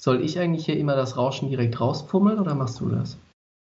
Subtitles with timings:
[0.00, 3.18] Soll ich eigentlich hier immer das Rauschen direkt rauspummeln oder machst du das?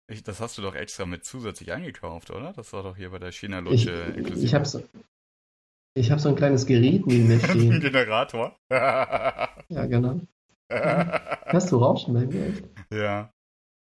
[0.10, 2.54] Ich, das hast du doch extra mit zusätzlich eingekauft, oder?
[2.54, 4.46] Das war doch hier bei der China-Lutsche inklusive.
[4.46, 4.82] Ich habe so,
[5.98, 7.74] hab so ein kleines Gerät neben mir stehen.
[7.74, 8.56] Ein Generator.
[8.70, 10.22] ja, genau.
[10.70, 12.54] Hast du Rauschen bei mir?
[12.94, 13.32] Ja.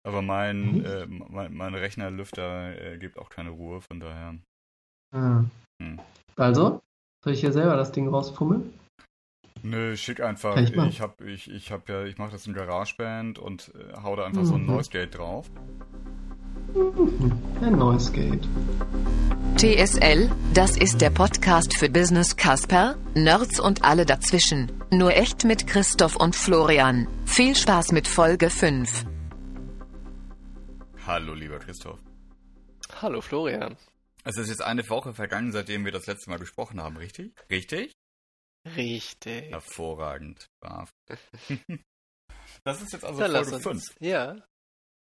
[0.06, 0.86] Aber mein, mhm.
[0.86, 4.38] äh, mein, mein Rechnerlüfter äh, gibt auch keine Ruhe, von daher.
[5.12, 5.44] Ah.
[5.82, 6.00] Hm.
[6.38, 6.82] Also,
[7.24, 8.79] soll ich hier selber das Ding rauspummeln?
[9.64, 10.57] Nö, schick einfach.
[10.57, 14.16] Ich, ich hab, ich, ich hab ja, ich mache das in GarageBand und äh, hau
[14.16, 14.46] da einfach mhm.
[14.46, 14.68] so ein mhm.
[14.68, 15.50] Noise Gate drauf.
[16.74, 17.33] Mhm.
[17.61, 18.47] Ein Noise Gate.
[19.57, 24.71] TSL, das ist der Podcast für Business Casper, Nerds und alle dazwischen.
[24.92, 27.07] Nur echt mit Christoph und Florian.
[27.25, 29.05] Viel Spaß mit Folge 5.
[31.05, 32.00] Hallo, lieber Christoph.
[33.02, 33.75] Hallo, Florian.
[34.23, 37.33] Es ist jetzt eine Woche vergangen, seitdem wir das letzte Mal gesprochen haben, richtig?
[37.50, 37.94] Richtig?
[38.66, 39.52] Richtig.
[39.52, 40.49] Hervorragend.
[40.61, 40.91] Brav.
[42.63, 43.83] das ist jetzt also Dann Folge 5.
[43.99, 44.35] Ja.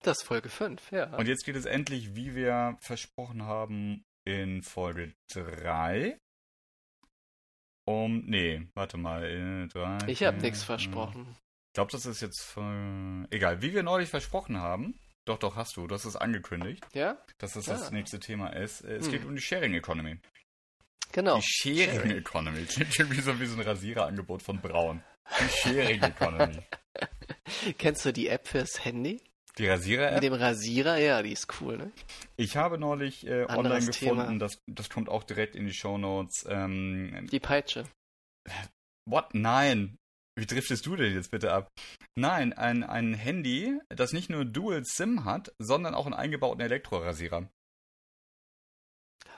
[0.02, 1.16] Das ist Folge 5, ja.
[1.16, 6.18] Und jetzt geht es endlich, wie wir versprochen haben, in Folge 3.
[7.84, 9.24] Um, nee, warte mal.
[9.24, 11.36] Äh, drei, ich habe nichts versprochen.
[11.68, 12.56] Ich glaube, das ist jetzt.
[12.56, 14.98] Äh, egal, wie wir neulich versprochen haben.
[15.24, 15.86] Doch, doch, hast du.
[15.86, 16.84] Das ist angekündigt.
[16.94, 17.16] Ja?
[17.38, 17.74] Dass das ja.
[17.74, 18.82] das nächste Thema ist.
[18.82, 19.12] Es hm.
[19.12, 20.18] geht um die Sharing Economy.
[21.10, 21.36] Genau.
[21.36, 22.18] Die Sharing.
[22.18, 22.64] Economy.
[22.64, 25.02] Klingt irgendwie so wie so ein Rasiererangebot von Braun.
[25.40, 26.58] Die Sharing Economy.
[27.78, 29.20] Kennst du die App fürs Handy?
[29.58, 30.14] Die Rasierer-App?
[30.14, 31.92] Mit dem Rasierer, ja, die ist cool, ne?
[32.36, 36.46] Ich habe neulich äh, online gefunden, das, das kommt auch direkt in die Shownotes.
[36.48, 37.84] Ähm, die Peitsche.
[39.04, 39.34] What?
[39.34, 39.98] Nein.
[40.38, 41.68] Wie driftest du denn jetzt bitte ab?
[42.16, 47.50] Nein, ein, ein Handy, das nicht nur Dual SIM hat, sondern auch einen eingebauten Elektrorasierer.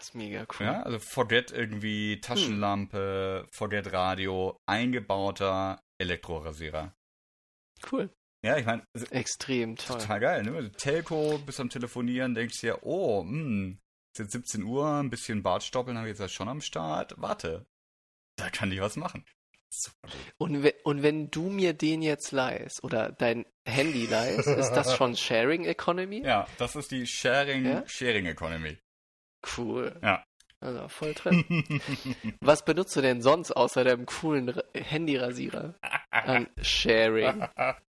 [0.05, 0.67] Das ist mega cool.
[0.67, 3.53] Ja, also forget irgendwie Taschenlampe, hm.
[3.53, 6.95] forget Radio, eingebauter Elektrorasierer.
[7.91, 8.15] Cool.
[8.45, 8.83] Ja, ich meine.
[9.13, 9.99] Extrem toll.
[9.99, 10.71] Total geil, ne?
[10.73, 13.81] Telco, bist am Telefonieren, denkst dir, oh, hm,
[14.13, 17.15] ist jetzt 17 Uhr, ein bisschen Bartstoppeln habe ich jetzt schon am Start.
[17.17, 17.65] Warte,
[18.37, 19.25] da kann ich was machen.
[20.37, 24.95] Und, we und wenn du mir den jetzt leihst oder dein Handy leihst, ist das
[24.97, 26.23] schon Sharing Economy?
[26.23, 27.89] Ja, das ist die Sharing, ja?
[27.89, 28.77] Sharing Economy.
[29.57, 29.99] Cool.
[30.03, 30.25] Ja.
[30.61, 31.45] Also voll drin.
[32.41, 35.75] Was benutzt du denn sonst außer deinem coolen Handyrasierer
[36.11, 37.47] an Sharing?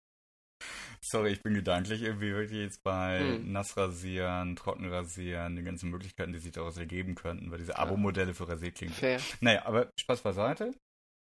[1.06, 3.52] Sorry, ich bin gedanklich irgendwie wirklich jetzt bei hm.
[3.52, 8.96] Nassrasieren, Trockenrasieren, den ganzen Möglichkeiten, die sich daraus ergeben könnten, weil diese Abo-Modelle für Rasierklingen.
[8.96, 9.20] Fair.
[9.42, 10.74] Naja, aber Spaß beiseite.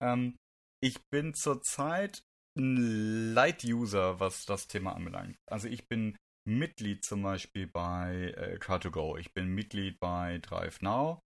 [0.02, 0.36] Ähm,
[0.82, 2.24] ich bin zurzeit
[2.58, 5.38] ein Light-User, was das Thema anbelangt.
[5.46, 6.18] Also ich bin
[6.58, 9.18] Mitglied zum Beispiel bei äh, Car2Go.
[9.20, 11.22] Ich bin Mitglied bei DriveNow.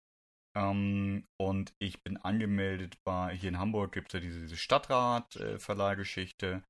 [0.55, 6.47] Ähm, und ich bin angemeldet bei, hier in Hamburg gibt es ja diese, diese Stadtrat-Verleihgeschichte.
[6.47, 6.61] Äh,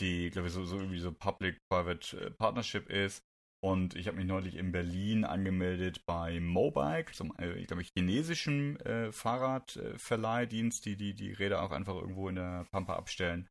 [0.00, 3.24] die, glaube ich, so, so irgendwie so Public-Private äh, Partnership ist.
[3.62, 8.78] Und ich habe mich neulich in Berlin angemeldet bei Mobike, zum, äh, ich glaube, chinesischen
[8.80, 13.48] äh, Fahrradverleihdienst, die, die die Räder auch einfach irgendwo in der Pampa abstellen.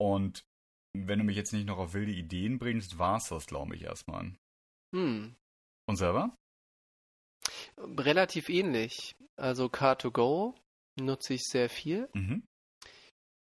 [0.00, 0.44] Und
[0.94, 3.82] wenn du mich jetzt nicht noch auf wilde Ideen bringst, war es das, glaube ich,
[3.82, 4.32] erstmal.
[4.94, 5.36] Hm.
[5.86, 6.34] Und selber?
[7.78, 9.16] Relativ ähnlich.
[9.36, 10.54] Also Car2Go
[11.00, 12.08] nutze ich sehr viel.
[12.14, 12.42] Mhm.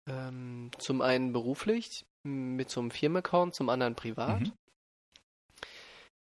[0.10, 4.42] Ähm, zum einen beruflich mit so einem Firmenaccount, zum anderen privat.
[4.42, 4.54] Mhm.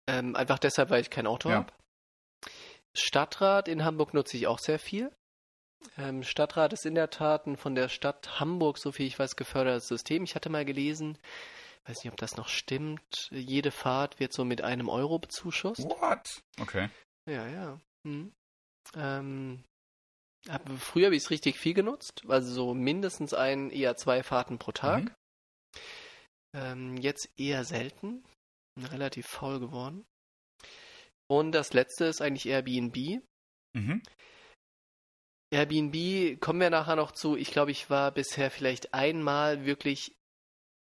[0.08, 1.56] Ähm, einfach deshalb, weil ich kein Auto ja.
[1.56, 1.72] habe.
[2.97, 5.14] Stadtrat in Hamburg nutze ich auch sehr viel.
[5.97, 9.37] Ähm, Stadtrat ist in der Tat ein von der Stadt Hamburg, so viel ich weiß,
[9.37, 10.25] gefördertes System.
[10.25, 11.19] Ich hatte mal gelesen,
[11.85, 15.85] weiß nicht, ob das noch stimmt, jede Fahrt wird so mit einem Euro bezuschusst.
[15.85, 16.43] What?
[16.61, 16.91] Okay.
[17.29, 17.81] Ja, ja.
[18.05, 18.33] Hm.
[18.95, 19.65] Ähm,
[20.49, 24.59] hab, früher habe ich es richtig viel genutzt, also so mindestens ein, eher zwei Fahrten
[24.59, 25.05] pro Tag.
[25.05, 25.15] Mhm.
[26.55, 28.25] Ähm, jetzt eher selten,
[28.79, 30.07] relativ faul geworden.
[31.29, 33.23] Und das letzte ist eigentlich Airbnb.
[33.75, 34.03] Mhm.
[35.56, 37.34] Airbnb kommen wir nachher noch zu.
[37.34, 40.15] Ich glaube, ich war bisher vielleicht einmal wirklich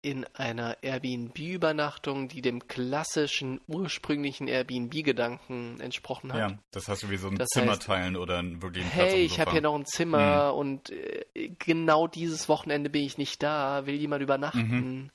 [0.02, 6.52] in einer Airbnb-Übernachtung, die dem klassischen, ursprünglichen Airbnb-Gedanken entsprochen hat.
[6.52, 9.24] Ja, das hast du wie so ein das Zimmer heißt, teilen oder wirklich einen Hey,
[9.24, 10.60] ich habe hier noch ein Zimmer mhm.
[10.60, 11.26] und äh,
[11.58, 14.60] genau dieses Wochenende bin ich nicht da, will jemand übernachten.
[14.60, 15.12] Mhm.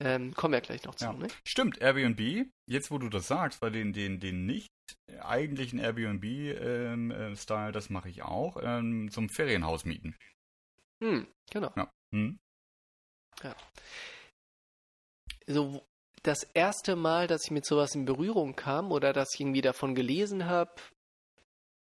[0.00, 1.04] Ähm, kommen wir gleich noch zu.
[1.04, 1.12] Ja.
[1.12, 1.28] Ne?
[1.44, 4.68] Stimmt, Airbnb, jetzt wo du das sagst, bei den, den, den nicht
[5.20, 10.16] eigentlichen Airbnb-Style, ähm, äh, das mache ich auch, ähm, zum Ferienhaus mieten.
[11.02, 11.72] Hm, genau.
[11.76, 11.90] Ja.
[12.12, 12.38] Hm.
[13.42, 13.56] Ja.
[15.46, 15.86] So,
[16.22, 19.94] das erste Mal, dass ich mit sowas in Berührung kam oder dass ich irgendwie davon
[19.94, 20.74] gelesen habe,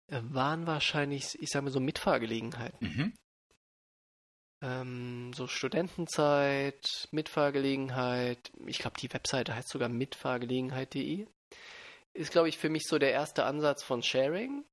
[0.08, 2.88] äh, waren wahrscheinlich, ich sage mal so Mitfahrgelegenheiten.
[2.88, 3.14] Mhm.
[4.62, 8.50] Ähm, so Studentenzeit, Mitfahrgelegenheit.
[8.66, 11.26] Ich glaube, die Webseite heißt sogar mitfahrgelegenheit.de.
[12.14, 14.64] Ist, glaube ich, für mich so der erste Ansatz von Sharing.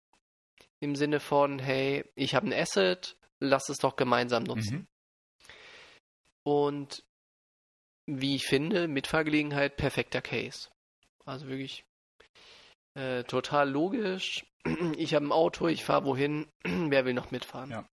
[0.80, 4.78] Im Sinne von, hey, ich habe ein Asset, lass es doch gemeinsam nutzen.
[4.78, 4.88] Mhm.
[6.46, 7.04] Und
[8.06, 10.70] wie ich finde, Mitfahrgelegenheit perfekter Case.
[11.26, 11.86] Also wirklich
[12.96, 14.46] äh, total logisch.
[14.98, 17.70] Ich habe ein Auto, ich fahre wohin, wer will noch mitfahren?
[17.70, 17.86] Ja.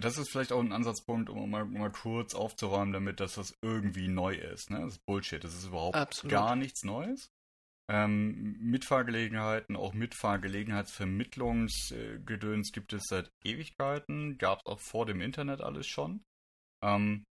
[0.00, 4.08] Das ist vielleicht auch ein Ansatzpunkt, um mal, mal, kurz aufzuräumen, damit dass das irgendwie
[4.08, 4.70] neu ist.
[4.70, 4.80] Ne?
[4.80, 5.42] Das ist Bullshit.
[5.42, 6.32] Das ist überhaupt Absolut.
[6.32, 7.30] gar nichts Neues.
[7.90, 14.36] Ähm, Mitfahrgelegenheiten, auch Mitfahrgelegenheitsvermittlungsgedöns gibt es seit Ewigkeiten.
[14.36, 16.22] Gab es auch vor dem Internet alles schon.
[16.82, 17.24] Ähm,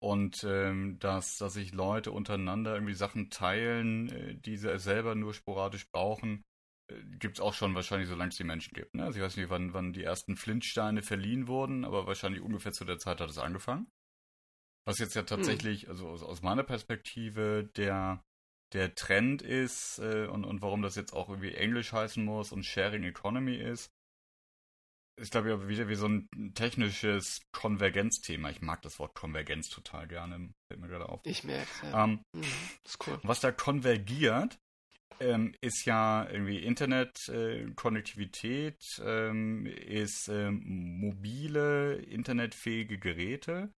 [0.00, 5.32] und ähm, dass, dass sich Leute untereinander irgendwie Sachen teilen, äh, die sie selber nur
[5.32, 6.42] sporadisch brauchen, äh,
[7.18, 8.94] gibt es auch schon wahrscheinlich, solange es die Menschen gibt.
[8.94, 9.04] Ne?
[9.04, 12.84] Also ich weiß nicht, wann, wann die ersten Flintsteine verliehen wurden, aber wahrscheinlich ungefähr zu
[12.84, 13.86] der Zeit hat es angefangen.
[14.86, 15.28] Was jetzt ja hm.
[15.28, 18.22] tatsächlich, also aus, aus meiner Perspektive, der,
[18.72, 22.64] der Trend ist äh, und, und warum das jetzt auch irgendwie Englisch heißen muss und
[22.64, 23.90] Sharing Economy ist,
[25.16, 28.50] ist, glaube ich, wieder wie so ein technisches Konvergenzthema.
[28.50, 31.20] Ich mag das Wort Konvergenz total gerne, fällt mir gerade auf.
[31.24, 32.04] Ich merke es, ja.
[32.04, 32.42] Ähm, mhm,
[32.84, 33.20] ist cool.
[33.22, 34.58] Was da konvergiert,
[35.20, 43.72] ähm, ist ja irgendwie Internet-Konnektivität, äh, ähm, ist ähm, mobile, internetfähige Geräte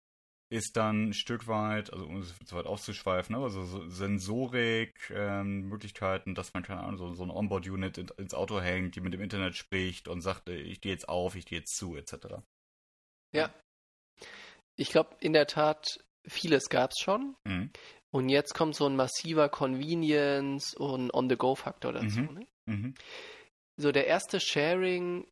[0.49, 5.11] ist dann ein Stück weit, also um es zu weit auszuschweifen, ne, also so Sensorik,
[5.13, 9.01] ähm, Möglichkeiten, dass man, keine Ahnung, so, so ein Onboard-Unit in, ins Auto hängt, die
[9.01, 11.97] mit dem Internet spricht und sagt, äh, ich gehe jetzt auf, ich gehe jetzt zu,
[11.97, 12.37] etc.
[13.33, 13.53] Ja.
[14.75, 17.35] Ich glaube, in der Tat, vieles gab es schon.
[17.43, 17.71] Mhm.
[18.11, 22.19] Und jetzt kommt so ein massiver Convenience- und On-the-Go-Faktor dazu.
[22.21, 22.33] Mhm.
[22.33, 22.47] Ne?
[22.65, 22.93] Mhm.
[23.75, 25.27] So, der erste Sharing-Markt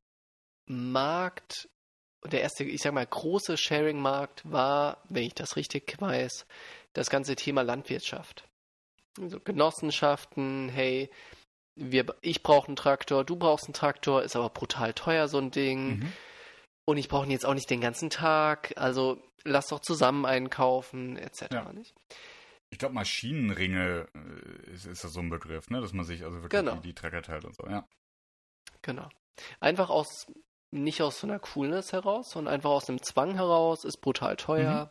[2.32, 6.46] der erste, ich sag mal, große Sharing-Markt war, wenn ich das richtig weiß,
[6.94, 8.48] das ganze Thema Landwirtschaft.
[9.20, 11.10] Also Genossenschaften, hey,
[11.76, 15.52] wir, ich brauche einen Traktor, du brauchst einen Traktor, ist aber brutal teuer, so ein
[15.52, 16.00] Ding.
[16.00, 16.14] Mhm.
[16.86, 21.18] Und ich brauche ihn jetzt auch nicht den ganzen Tag, also lass doch zusammen einkaufen,
[21.18, 21.48] etc.
[21.52, 21.74] Ja.
[21.74, 21.94] Nicht?
[22.72, 25.82] Ich glaube, Maschinenringe äh, ist, ist das so ein Begriff, ne?
[25.82, 26.76] dass man sich also wirklich genau.
[26.76, 27.88] die, die Trecker teilt und so, ja.
[28.82, 29.10] Genau.
[29.60, 30.28] Einfach aus
[30.72, 34.90] nicht aus so einer Coolness heraus, sondern einfach aus einem Zwang heraus, ist brutal teuer.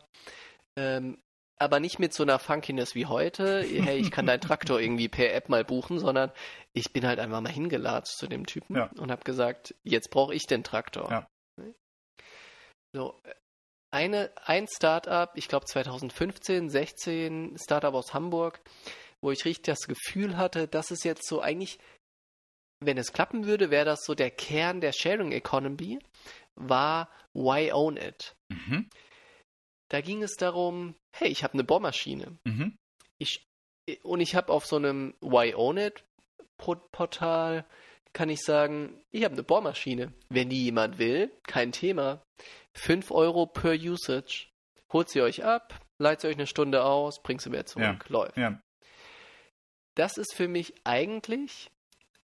[0.75, 0.81] Mhm.
[0.81, 1.17] Ähm,
[1.57, 5.33] aber nicht mit so einer Funkiness wie heute, hey, ich kann deinen Traktor irgendwie per
[5.33, 6.31] App mal buchen, sondern
[6.73, 8.89] ich bin halt einfach mal hingelatscht zu dem Typen ja.
[8.97, 11.09] und habe gesagt, jetzt brauche ich den Traktor.
[11.09, 11.27] Ja.
[12.93, 13.19] So,
[13.95, 18.59] eine, ein Startup, ich glaube 2015, 16, Startup aus Hamburg,
[19.21, 21.79] wo ich richtig das Gefühl hatte, das ist jetzt so eigentlich
[22.79, 25.99] wenn es klappen würde, wäre das so der Kern der Sharing Economy,
[26.55, 28.35] war Why Own It.
[28.49, 28.89] Mhm.
[29.89, 32.37] Da ging es darum, hey, ich habe eine Bohrmaschine.
[32.43, 32.77] Mhm.
[33.17, 33.45] Ich,
[34.03, 36.03] und ich habe auf so einem Why Own It
[36.57, 37.65] Portal,
[38.13, 40.13] kann ich sagen, ich habe eine Bohrmaschine.
[40.29, 42.23] Wenn die jemand will, kein Thema.
[42.75, 44.47] 5 Euro per Usage.
[44.91, 48.09] Holt sie euch ab, leitet sie euch eine Stunde aus, bringt sie wieder zurück, ja.
[48.09, 48.37] läuft.
[48.37, 48.61] Ja.
[49.95, 51.71] Das ist für mich eigentlich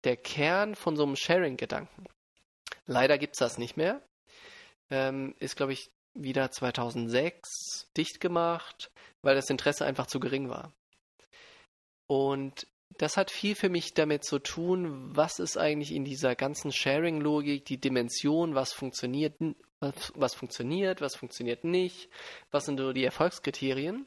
[0.04, 2.06] der Kern von so einem Sharing-Gedanken.
[2.86, 4.02] Leider gibt es das nicht mehr.
[4.90, 8.90] Ähm, ist, glaube ich, wieder 2006 dicht gemacht,
[9.22, 10.72] weil das Interesse einfach zu gering war.
[12.06, 12.66] Und
[12.98, 17.64] das hat viel für mich damit zu tun, was ist eigentlich in dieser ganzen Sharing-Logik
[17.64, 19.40] die Dimension, was funktioniert,
[19.84, 22.08] was, was funktioniert, was funktioniert nicht,
[22.50, 24.06] was sind so die Erfolgskriterien.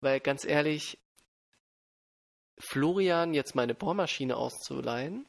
[0.00, 0.98] Weil ganz ehrlich,
[2.58, 5.26] Florian jetzt meine Bohrmaschine auszuleihen.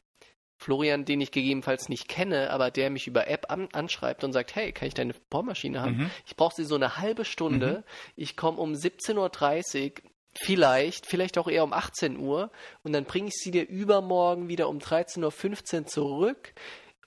[0.62, 4.54] Florian, den ich gegebenenfalls nicht kenne, aber der mich über App an, anschreibt und sagt,
[4.54, 5.96] hey, kann ich deine Bohrmaschine haben?
[5.96, 6.10] Mhm.
[6.24, 7.78] Ich brauche sie so eine halbe Stunde.
[7.78, 8.12] Mhm.
[8.14, 9.92] Ich komme um 17.30 Uhr,
[10.34, 12.50] vielleicht, vielleicht auch eher um 18 Uhr
[12.84, 16.54] und dann bringe ich sie dir übermorgen wieder um 13.15 Uhr zurück.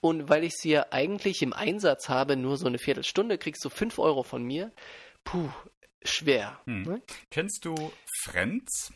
[0.00, 3.70] Und weil ich sie ja eigentlich im Einsatz habe, nur so eine Viertelstunde, kriegst du
[3.70, 4.72] 5 Euro von mir.
[5.24, 5.48] Puh,
[6.02, 6.60] schwer.
[6.64, 6.82] Hm.
[6.82, 7.02] Ne?
[7.30, 7.74] Kennst du
[8.22, 8.92] Friends?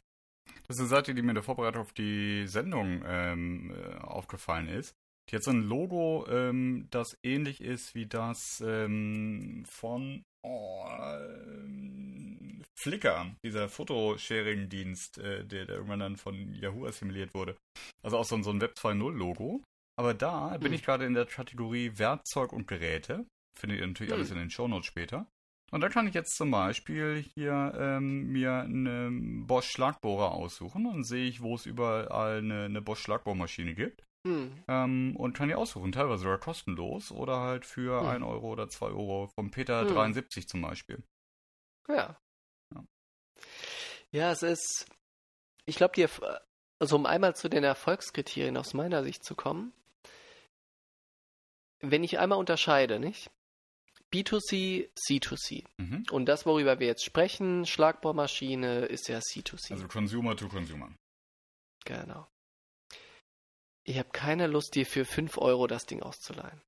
[0.66, 4.68] Das ist eine Seite, die mir in der Vorbereitung auf die Sendung ähm, äh, aufgefallen
[4.68, 4.94] ist.
[5.28, 12.62] Die hat so ein Logo, ähm, das ähnlich ist wie das ähm, von oh, ähm,
[12.74, 17.56] Flickr, dieser Fotosharing-Dienst, äh, der, der, irgendwann dann von Yahoo assimiliert wurde.
[18.02, 19.62] Also auch so, ein, so ein Web 2.0-Logo.
[20.00, 20.72] Aber da bin hm.
[20.72, 23.26] ich gerade in der Kategorie Werkzeug und Geräte.
[23.54, 24.18] Findet ihr natürlich hm.
[24.18, 25.26] alles in den Shownotes später.
[25.72, 31.04] Und da kann ich jetzt zum Beispiel hier ähm, mir einen Bosch Schlagbohrer aussuchen und
[31.04, 34.02] sehe ich, wo es überall eine, eine Bosch Schlagbohrmaschine gibt.
[34.26, 34.64] hm.
[34.68, 38.08] ähm, und kann die aussuchen, teilweise sogar kostenlos oder halt für hm.
[38.08, 39.88] 1 Euro oder 2 Euro vom Peter hm.
[39.88, 41.02] 73 zum Beispiel.
[41.90, 42.18] Ja.
[42.74, 42.84] ja.
[44.12, 44.86] Ja, es ist,
[45.66, 46.06] ich glaube, die,
[46.78, 49.74] also um einmal zu den Erfolgskriterien aus meiner Sicht zu kommen,
[51.80, 53.30] wenn ich einmal unterscheide, nicht?
[54.12, 55.64] B2C, C2C.
[55.76, 56.04] Mhm.
[56.10, 59.72] Und das, worüber wir jetzt sprechen, Schlagbohrmaschine, ist ja C2C.
[59.72, 60.92] Also Consumer to Consumer.
[61.84, 62.26] Genau.
[63.84, 66.60] Ich habe keine Lust, dir für 5 Euro das Ding auszuleihen.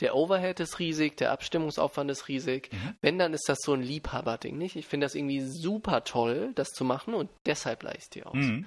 [0.00, 2.72] Der Overhead ist riesig, der Abstimmungsaufwand ist riesig.
[2.72, 2.96] Mhm.
[3.00, 4.76] Wenn, dann ist das so ein Liebhaberding, nicht?
[4.76, 8.26] Ich finde das irgendwie super toll, das zu machen und deshalb leih ich es dir
[8.26, 8.36] aus.
[8.36, 8.66] Mhm.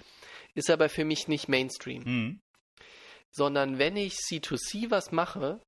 [0.54, 2.04] Ist aber für mich nicht Mainstream.
[3.36, 5.60] Sondern wenn ich C2C was mache,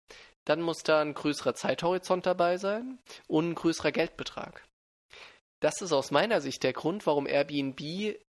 [0.45, 4.63] dann muss da ein größerer Zeithorizont dabei sein und ein größerer Geldbetrag.
[5.59, 8.19] Das ist aus meiner Sicht der Grund, warum Airbnb,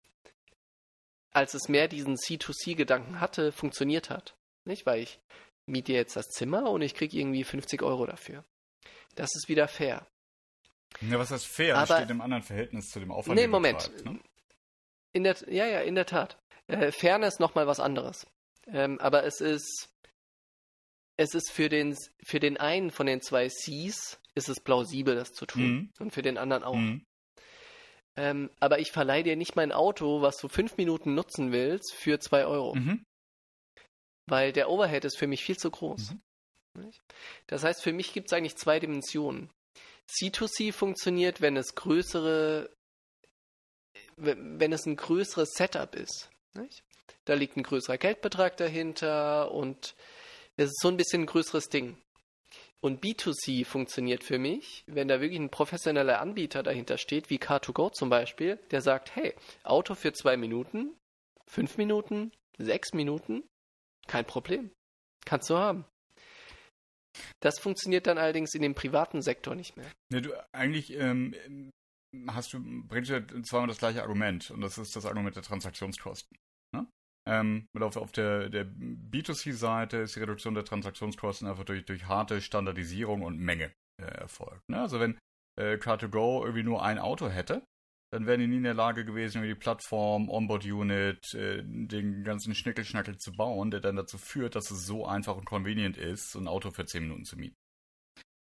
[1.33, 4.35] als es mehr diesen C2C-Gedanken hatte, funktioniert hat.
[4.64, 5.21] Nicht, weil ich
[5.66, 8.45] miete jetzt das Zimmer und ich kriege irgendwie 50 Euro dafür.
[9.16, 10.07] Das ist wieder fair.
[11.02, 11.76] Ja, was heißt fair?
[11.76, 13.38] Aber, das steht im anderen Verhältnis zu dem Aufwand.
[13.38, 13.78] Nee, Moment.
[13.78, 14.21] Betreibt, ne?
[15.12, 16.38] in der, ja, ja, in der Tat.
[16.69, 18.26] Äh, Fairness nochmal was anderes.
[18.67, 19.89] Ähm, aber es ist,
[21.17, 25.33] es ist für den, für den einen von den zwei Cs ist es plausibel, das
[25.33, 25.63] zu tun.
[25.63, 25.91] Mhm.
[25.99, 26.75] Und für den anderen auch.
[26.75, 27.05] Mhm.
[28.17, 32.19] Ähm, aber ich verleihe dir nicht mein Auto, was du fünf Minuten nutzen willst, für
[32.19, 32.75] zwei Euro.
[32.75, 33.05] Mhm
[34.27, 36.13] weil der Overhead ist für mich viel zu groß.
[36.75, 36.93] Mhm.
[37.47, 39.51] Das heißt, für mich gibt es eigentlich zwei Dimensionen.
[40.09, 42.71] C2C funktioniert, wenn es größere,
[44.17, 46.31] wenn es ein größeres Setup ist.
[46.55, 46.85] Nicht?
[47.25, 49.95] Da liegt ein größerer Geldbetrag dahinter und
[50.57, 51.99] es ist so ein bisschen ein größeres Ding.
[52.81, 57.93] Und B2C funktioniert für mich, wenn da wirklich ein professioneller Anbieter dahinter steht, wie Car2Go
[57.93, 59.35] zum Beispiel, der sagt, hey,
[59.65, 60.95] Auto für zwei Minuten,
[61.47, 63.43] fünf Minuten, sechs Minuten,
[64.07, 64.71] kein Problem.
[65.25, 65.85] Kannst du haben.
[67.41, 69.91] Das funktioniert dann allerdings in dem privaten Sektor nicht mehr.
[70.13, 71.35] Ja, du, eigentlich ähm,
[72.29, 76.37] hast du, bringst du zweimal das gleiche Argument und das ist das Argument der Transaktionskosten.
[77.28, 82.40] Ähm, auf, auf der, der B2C-Seite ist die Reduktion der Transaktionskosten einfach durch, durch harte
[82.40, 84.68] Standardisierung und Menge äh, erfolgt.
[84.68, 84.80] Ne?
[84.80, 85.18] Also wenn
[85.59, 87.66] äh, Car2Go irgendwie nur ein Auto hätte,
[88.12, 93.18] dann wären die nie in der Lage gewesen, die Plattform, Onboard-Unit, äh, den ganzen Schnickelschnackel
[93.18, 96.71] zu bauen, der dann dazu führt, dass es so einfach und convenient ist, ein Auto
[96.71, 97.56] für 10 Minuten zu mieten.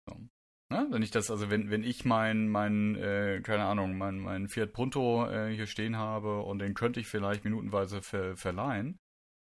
[0.09, 0.17] So.
[0.73, 4.49] Na, wenn ich das, also wenn, wenn ich mein, mein, äh, keine Ahnung, mein, mein
[4.49, 8.97] Fiat Punto äh, hier stehen habe und den könnte ich vielleicht minutenweise ver, verleihen,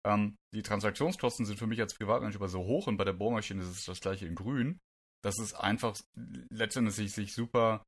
[0.06, 3.60] ähm, die Transaktionskosten sind für mich als Privatmensch aber so hoch und bei der Bohrmaschine
[3.60, 4.78] ist es das gleiche in grün,
[5.22, 5.98] dass es einfach
[6.50, 7.82] letztendlich sich super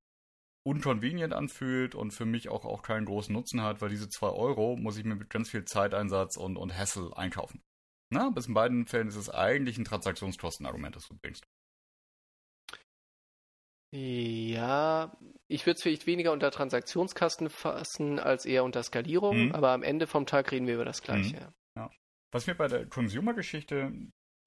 [0.67, 4.77] unconvenient anfühlt und für mich auch, auch keinen großen Nutzen hat, weil diese 2 Euro
[4.77, 7.63] muss ich mir mit ganz viel Zeiteinsatz und, und Hassel einkaufen.
[8.13, 11.47] Na, bis in beiden Fällen ist es eigentlich ein Transaktionskostenargument, das du bringst.
[13.93, 15.17] Ja,
[15.49, 19.53] ich würde es vielleicht weniger unter Transaktionskosten fassen als eher unter Skalierung, mhm.
[19.53, 21.37] aber am Ende vom Tag reden wir über das Gleiche.
[21.37, 21.55] Mhm.
[21.77, 21.91] Ja.
[22.33, 23.93] Was mir bei der Consumer-Geschichte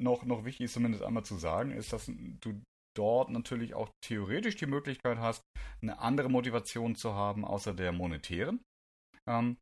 [0.02, 2.62] noch, noch wichtig ist, zumindest einmal zu sagen, ist, dass du
[2.96, 5.44] dort natürlich auch theoretisch die Möglichkeit hast,
[5.82, 8.64] eine andere Motivation zu haben, außer der monetären.
[9.28, 9.58] Ähm,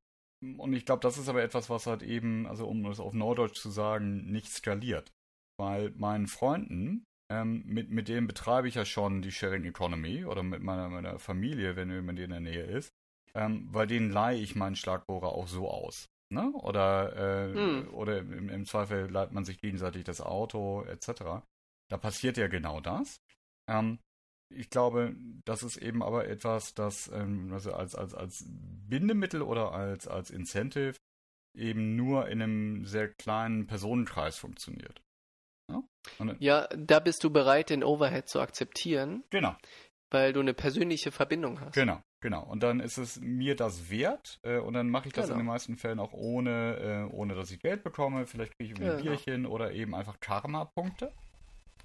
[0.58, 3.60] und ich glaube, das ist aber etwas, was halt eben, also um es auf Norddeutsch
[3.60, 5.12] zu sagen, nicht skaliert.
[5.60, 10.44] Weil meinen Freunden, ähm, mit, mit denen betreibe ich ja schon die Sharing Economy oder
[10.44, 12.94] mit meiner, meiner Familie, wenn jemand in der Nähe ist,
[13.34, 16.10] ähm, weil denen leihe ich meinen Schlagbohrer auch so aus.
[16.30, 16.52] Ne?
[16.54, 17.94] Oder, äh, hm.
[17.94, 21.44] oder im, im Zweifel leiht man sich gegenseitig das Auto, etc.
[21.90, 23.22] Da passiert ja genau das.
[23.70, 24.00] Ähm,
[24.54, 29.72] ich glaube, das ist eben aber etwas, das ähm, also als, als, als Bindemittel oder
[29.72, 30.98] als, als Incentive
[31.56, 35.02] eben nur in einem sehr kleinen Personenkreis funktioniert.
[36.40, 36.68] Ja?
[36.76, 39.24] da bist du bereit, den Overhead zu akzeptieren.
[39.30, 39.56] Genau.
[40.10, 41.74] Weil du eine persönliche Verbindung hast.
[41.74, 42.44] Genau, genau.
[42.44, 45.36] Und dann ist es mir das wert äh, und dann mache ich das genau.
[45.36, 48.26] in den meisten Fällen auch ohne, äh, ohne dass ich Geld bekomme.
[48.26, 49.02] Vielleicht kriege ich ein genau.
[49.02, 51.14] Bierchen oder eben einfach Karma-Punkte.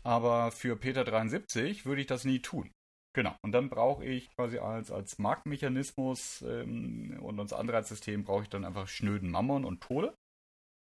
[0.02, 2.72] Aber für Peter 73 würde ich das nie tun.
[3.16, 3.34] Genau.
[3.42, 8.66] Und dann brauche ich quasi als, als Marktmechanismus ähm, und als Anreizsystem brauche ich dann
[8.66, 10.14] einfach schnöden Mammon und Kohle.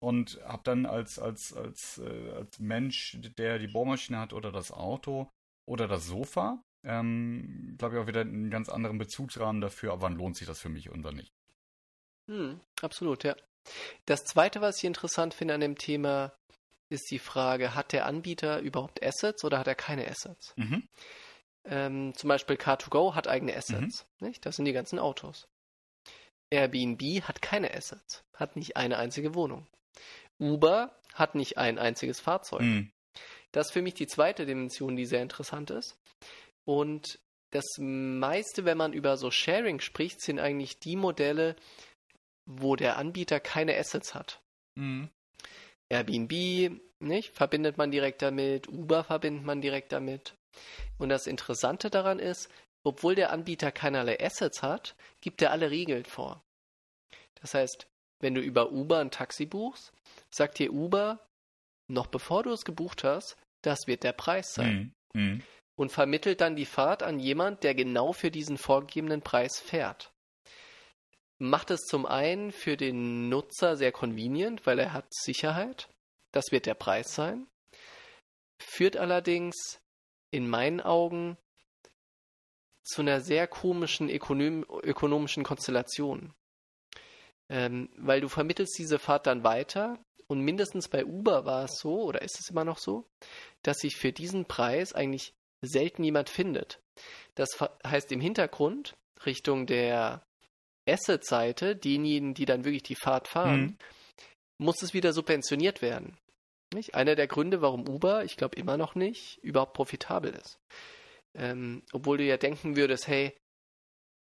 [0.05, 4.71] Und habe dann als, als, als, äh, als Mensch, der die Bohrmaschine hat oder das
[4.71, 5.31] Auto
[5.67, 10.17] oder das Sofa, ähm, glaube ich auch wieder einen ganz anderen Bezugsrahmen dafür, aber wann
[10.17, 11.33] lohnt sich das für mich oder nicht.
[12.29, 13.35] Hm, absolut, ja.
[14.05, 16.35] Das zweite, was ich interessant finde an dem Thema,
[16.91, 20.53] ist die Frage, hat der Anbieter überhaupt Assets oder hat er keine Assets?
[20.57, 20.87] Mhm.
[21.65, 24.07] Ähm, zum Beispiel Car2Go hat eigene Assets.
[24.21, 24.27] Mhm.
[24.27, 24.45] Nicht?
[24.45, 25.49] Das sind die ganzen Autos.
[26.51, 29.67] Airbnb hat keine Assets, hat nicht eine einzige Wohnung.
[30.39, 32.63] Uber hat nicht ein einziges Fahrzeug.
[32.63, 32.93] Mhm.
[33.53, 35.97] Das ist für mich die zweite Dimension, die sehr interessant ist.
[36.65, 37.21] Und
[37.51, 41.55] das meiste, wenn man über so Sharing spricht, sind eigentlich die Modelle,
[42.47, 44.41] wo der Anbieter keine Assets hat.
[44.75, 45.09] Mhm.
[45.89, 47.37] Airbnb, nicht?
[47.37, 50.35] Verbindet man direkt damit, Uber verbindet man direkt damit.
[50.99, 52.49] Und das Interessante daran ist,
[52.83, 56.43] obwohl der Anbieter keinerlei Assets hat, gibt er alle Regeln vor.
[57.41, 57.87] Das heißt,
[58.25, 59.93] wenn du über Uber ein Taxi buchst,
[60.31, 61.21] sagt dir Uber,
[61.89, 64.95] noch bevor du es gebucht hast, das wird der Preis sein.
[65.13, 65.21] Mhm.
[65.21, 65.43] Mhm.
[65.77, 70.13] Und vermittelt dann die Fahrt an jemand, der genau für diesen vorgegebenen Preis fährt.
[71.39, 75.89] Macht es zum einen für den Nutzer sehr convenient, weil er hat Sicherheit.
[76.33, 77.47] Das wird der Preis sein.
[78.59, 79.81] Führt allerdings
[80.31, 81.37] in meinen Augen
[82.85, 86.33] zu einer sehr komischen ökonom ökonomischen Konstellation.
[87.55, 89.97] Ähm, weil du vermittelst diese Fahrt dann weiter
[90.27, 93.07] und mindestens bei Uber war es so, oder ist es immer noch so,
[93.63, 96.81] dass sich für diesen Preis eigentlich selten jemand findet.
[97.37, 97.51] Das
[97.87, 100.27] heißt im Hintergrund, Richtung der
[100.89, 103.79] Asset-Seite, diejenigen, die dann wirklich die Fahrt fahren, mhm.
[104.59, 106.19] muss es wieder subventioniert werden.
[106.75, 106.97] Nicht?
[106.97, 110.59] Einer der Gründe, warum Uber, ich glaube immer noch nicht, überhaupt profitabel ist.
[111.37, 113.33] Ähm, obwohl du ja denken würdest, hey,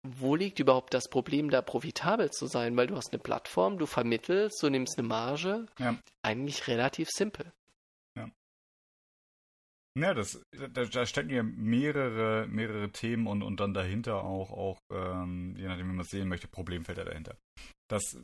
[0.03, 2.75] wo liegt überhaupt das Problem, da profitabel zu sein?
[2.75, 5.67] Weil du hast eine Plattform, du vermittelst, du nimmst eine Marge.
[5.77, 5.97] Ja.
[6.23, 7.51] Eigentlich relativ simpel.
[8.17, 8.29] Ja.
[9.97, 14.79] Ja, das, da, da stecken ja mehrere, mehrere Themen und, und dann dahinter auch, auch
[14.91, 17.37] ähm, je nachdem, wie man es sehen möchte, Problemfelder dahinter.
[17.87, 18.17] Das,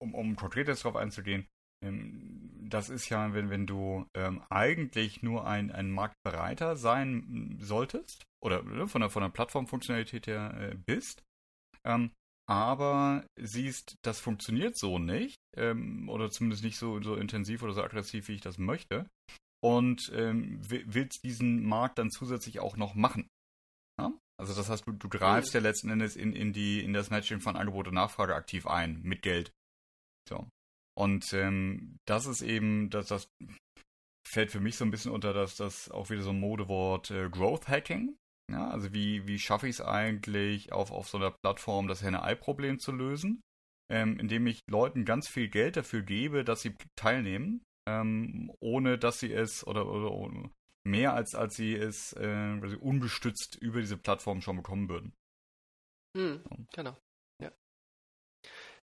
[0.00, 1.48] um, um konkret jetzt darauf einzugehen,
[1.82, 8.62] das ist ja, wenn, wenn du ähm, eigentlich nur ein, ein Marktbereiter sein solltest oder
[8.62, 11.22] ne, von der, von der Plattformfunktionalität her äh, bist,
[11.84, 12.12] ähm,
[12.48, 17.82] aber siehst, das funktioniert so nicht ähm, oder zumindest nicht so, so intensiv oder so
[17.82, 19.06] aggressiv, wie ich das möchte
[19.62, 23.28] und ähm, willst diesen Markt dann zusätzlich auch noch machen.
[24.00, 24.12] Ja?
[24.38, 27.40] Also das heißt, du, du greifst ja letzten Endes in, in, die, in das Matching
[27.40, 29.52] von Angebot und Nachfrage aktiv ein mit Geld.
[30.28, 30.46] So.
[30.96, 33.28] Und ähm, das ist eben, das, das
[34.26, 37.28] fällt für mich so ein bisschen unter das, das auch wieder so ein Modewort äh,
[37.28, 38.16] Growth Hacking.
[38.50, 42.78] Ja, also wie, wie schaffe ich es eigentlich, auf, auf so einer Plattform das Henne-Ei-Problem
[42.78, 43.42] zu lösen,
[43.90, 49.18] ähm, indem ich Leuten ganz viel Geld dafür gebe, dass sie teilnehmen, ähm, ohne dass
[49.18, 50.50] sie es oder, oder,
[50.86, 55.12] mehr als, als sie es äh, unbestützt über diese Plattform schon bekommen würden.
[56.16, 56.42] Hm.
[56.72, 56.96] Genau.
[57.42, 57.52] Ja.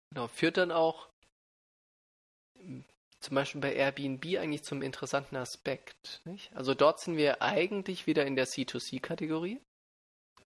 [0.10, 0.28] Genau.
[0.28, 1.10] Führt dann auch
[3.20, 6.22] zum Beispiel bei Airbnb eigentlich zum interessanten Aspekt.
[6.26, 6.56] Nicht?
[6.56, 9.60] Also dort sind wir eigentlich wieder in der C2C-Kategorie.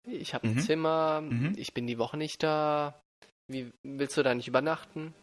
[0.05, 0.59] Ich habe ein mhm.
[0.59, 1.53] Zimmer, mhm.
[1.57, 3.01] ich bin die Woche nicht da.
[3.47, 5.13] Wie willst du da nicht übernachten?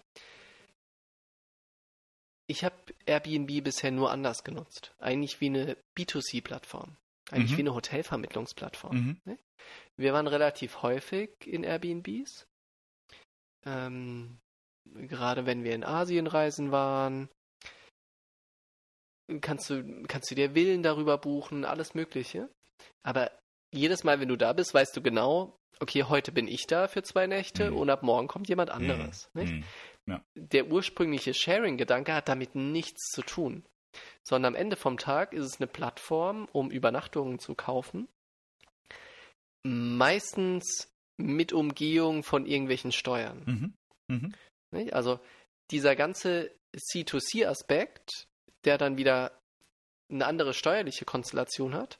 [2.46, 2.74] Ich habe
[3.06, 4.94] Airbnb bisher nur anders genutzt.
[4.98, 6.96] Eigentlich wie eine B2C-Plattform.
[7.30, 7.56] Eigentlich mhm.
[7.56, 9.20] wie eine Hotelvermittlungsplattform.
[9.24, 9.38] Mhm.
[9.96, 12.46] Wir waren relativ häufig in Airbnbs.
[13.66, 14.38] Ähm,
[14.94, 17.28] gerade wenn wir in Asien reisen waren,
[19.40, 22.48] kannst du, kannst du dir Villen darüber buchen, alles Mögliche.
[23.02, 23.30] Aber
[23.72, 27.02] jedes Mal, wenn du da bist, weißt du genau, okay, heute bin ich da für
[27.02, 27.76] zwei Nächte mhm.
[27.76, 29.30] und ab morgen kommt jemand anderes.
[29.34, 29.42] Mhm.
[29.42, 29.64] mhm.
[30.06, 30.24] Ja.
[30.34, 33.64] Der ursprüngliche Sharing-Gedanke hat damit nichts zu tun.
[34.26, 38.08] Sondern am Ende vom Tag ist es eine Plattform, um Übernachtungen zu kaufen.
[39.62, 43.74] Meistens mit Umgehung von irgendwelchen Steuern.
[44.08, 44.34] Mhm.
[44.72, 44.90] Mhm.
[44.92, 45.20] Also
[45.70, 48.26] dieser ganze C2C-Aspekt,
[48.64, 49.32] der dann wieder
[50.10, 51.98] eine andere steuerliche Konstellation hat,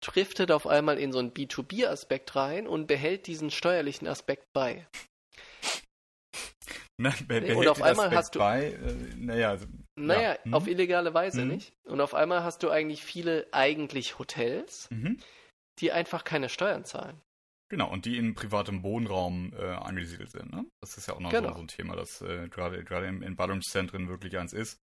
[0.00, 4.86] driftet auf einmal in so einen B2B-Aspekt rein und behält diesen steuerlichen Aspekt bei.
[6.98, 8.38] Na, be und auf einmal hast du.
[8.38, 10.52] Bei, äh, naja, also, naja ja.
[10.52, 10.72] auf hm?
[10.72, 11.48] illegale Weise hm?
[11.48, 11.72] nicht.
[11.84, 15.18] Und auf einmal hast du eigentlich viele eigentlich Hotels, mhm.
[15.78, 17.20] die einfach keine Steuern zahlen.
[17.72, 20.52] Genau, und die in privatem Wohnraum äh, angesiedelt sind.
[20.52, 20.66] Ne?
[20.82, 21.54] Das ist ja auch noch genau.
[21.54, 24.78] so, ein Thema, das äh, gerade gerade in, in Ballungszentren wirklich eins ist,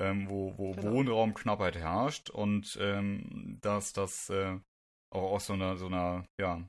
[0.00, 0.92] ähm, wo, wo genau.
[0.92, 4.56] Wohnraumknappheit herrscht und ähm, dass das äh,
[5.12, 6.62] auch aus so einer so einer ja,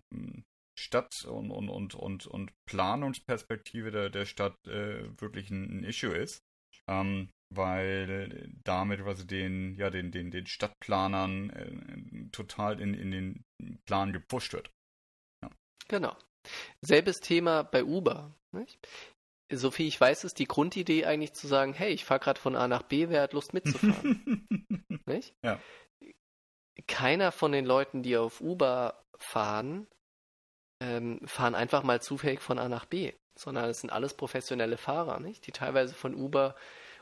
[0.75, 6.15] Stadt und, und, und, und, und Planungsperspektive der, der Stadt äh, wirklich ein, ein, Issue
[6.15, 6.41] ist.
[6.87, 13.43] Ähm, weil damit quasi den, ja, den, den, den Stadtplanern äh, total in, in den
[13.85, 14.71] Plan gepusht wird.
[15.89, 16.15] Genau.
[16.81, 18.33] Selbes Thema bei Uber.
[18.51, 18.79] Nicht?
[19.51, 22.67] Soviel ich weiß, ist die Grundidee eigentlich zu sagen, hey, ich fahre gerade von A
[22.67, 24.47] nach B, wer hat Lust mitzufahren?
[25.05, 25.33] nicht?
[25.43, 25.59] Ja.
[26.87, 29.87] Keiner von den Leuten, die auf Uber fahren,
[30.81, 35.19] ähm, fahren einfach mal zufällig von A nach B, sondern es sind alles professionelle Fahrer,
[35.19, 35.45] nicht?
[35.47, 36.55] die teilweise von Uber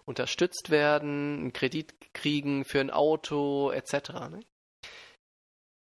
[0.05, 4.09] unterstützt werden, einen Kredit kriegen für ein Auto etc.
[4.29, 4.39] Ne?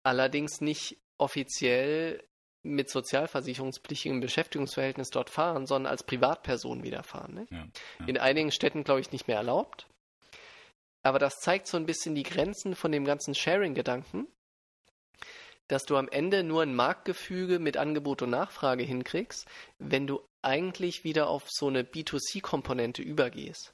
[0.04, 2.29] Allerdings nicht offiziell
[2.64, 7.34] mit sozialversicherungspflichtigem Beschäftigungsverhältnis dort fahren, sondern als Privatperson wieder fahren.
[7.34, 7.48] Ne?
[7.50, 7.68] Ja,
[8.00, 8.06] ja.
[8.08, 9.88] In einigen Städten, glaube ich, nicht mehr erlaubt.
[11.02, 14.28] Aber das zeigt so ein bisschen die Grenzen von dem ganzen Sharing-Gedanken,
[15.70, 21.04] dass du am Ende nur ein Marktgefüge mit Angebot und Nachfrage hinkriegst, wenn du eigentlich
[21.04, 23.74] wieder auf so eine B2C-Komponente übergehst.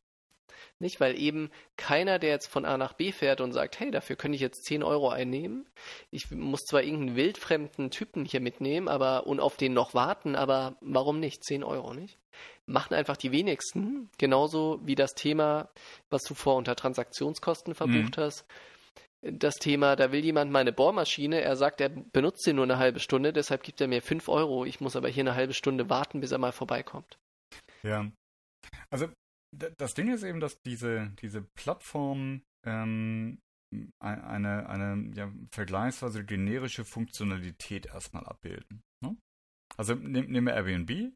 [0.79, 4.15] Nicht, weil eben keiner, der jetzt von A nach B fährt und sagt, hey, dafür
[4.15, 5.67] könnte ich jetzt 10 Euro einnehmen.
[6.11, 10.77] Ich muss zwar irgendeinen wildfremden Typen hier mitnehmen, aber und auf den noch warten, aber
[10.81, 11.43] warum nicht?
[11.43, 12.17] 10 Euro, nicht?
[12.65, 14.09] Machen einfach die wenigsten.
[14.17, 15.69] Genauso wie das Thema,
[16.09, 18.21] was du vor unter Transaktionskosten verbucht mhm.
[18.21, 18.45] hast.
[19.21, 22.99] Das Thema, da will jemand meine Bohrmaschine, er sagt, er benutzt sie nur eine halbe
[22.99, 24.65] Stunde, deshalb gibt er mir 5 Euro.
[24.65, 27.17] Ich muss aber hier eine halbe Stunde warten, bis er mal vorbeikommt.
[27.81, 28.11] Ja.
[28.89, 29.07] Also
[29.77, 33.39] das Ding ist eben, dass diese, diese Plattformen ähm,
[33.99, 38.81] eine, eine ja, vergleichsweise generische Funktionalität erstmal abbilden.
[39.03, 39.17] Ne?
[39.77, 41.13] Also nehmen wir Airbnb.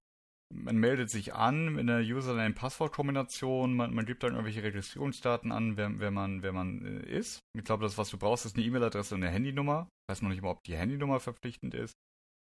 [0.51, 5.99] Man meldet sich an mit einer Username-Passwort-Kombination, man, man, gibt dann irgendwelche Registrierungsdaten an, wer,
[5.99, 7.39] wer man, wer man äh, ist.
[7.55, 9.87] Ich glaube, das, was du brauchst, ist eine E-Mail-Adresse und eine Handynummer.
[10.07, 11.93] Ich weiß noch nicht mal, ob die Handynummer verpflichtend ist,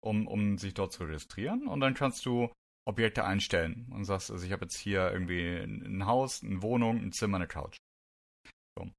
[0.05, 1.67] um, um sich dort zu registrieren.
[1.67, 2.53] Und dann kannst du
[2.91, 7.13] Objekte einstellen und sagst, also ich habe jetzt hier irgendwie ein Haus, eine Wohnung, ein
[7.13, 7.79] Zimmer, eine Couch.
[8.79, 8.91] So.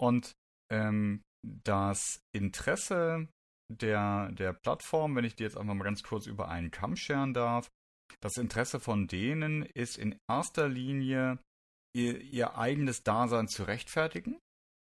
[0.00, 0.32] Und
[0.72, 1.22] ähm,
[1.64, 3.28] das Interesse
[3.72, 7.34] der, der Plattform, wenn ich die jetzt einfach mal ganz kurz über einen Kamm scheren
[7.34, 7.68] darf,
[8.20, 11.38] das Interesse von denen ist in erster Linie
[11.96, 14.38] ihr, ihr eigenes Dasein zu rechtfertigen